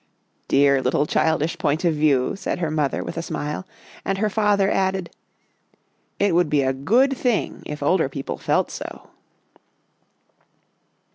[0.47, 3.67] "Dear little childish point of view," said her mother, with a smile,
[4.03, 5.11] and her father added,"
[6.19, 9.11] It would be a good thing if older people felt so."